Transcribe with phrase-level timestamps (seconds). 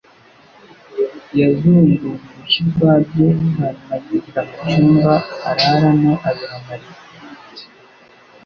[1.39, 5.13] yazunguye urushyi rwa byeri hanyuma yinjira mu cyumba
[5.49, 6.99] araramo, abiha Mariya.